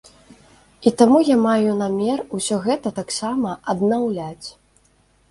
І 0.91 0.91
таму 1.01 1.17
я 1.27 1.35
маю 1.41 1.75
намер 1.81 2.23
усё 2.37 2.57
гэта 2.67 2.93
таксама 2.99 3.49
аднаўляць. 3.75 4.47